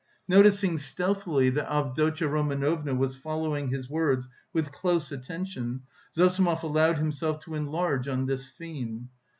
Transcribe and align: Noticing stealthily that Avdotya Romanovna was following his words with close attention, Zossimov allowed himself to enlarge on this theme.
Noticing 0.27 0.79
stealthily 0.79 1.51
that 1.51 1.71
Avdotya 1.71 2.27
Romanovna 2.27 2.95
was 2.95 3.15
following 3.15 3.67
his 3.67 3.87
words 3.87 4.27
with 4.51 4.71
close 4.71 5.11
attention, 5.11 5.83
Zossimov 6.15 6.63
allowed 6.63 6.97
himself 6.97 7.37
to 7.41 7.53
enlarge 7.53 8.07
on 8.07 8.25
this 8.25 8.49
theme. 8.49 9.09